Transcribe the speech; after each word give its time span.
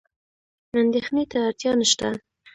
اندېښنې 0.81 1.23
ته 1.31 1.37
اړتیا 1.47 1.71
نشته. 1.79 2.07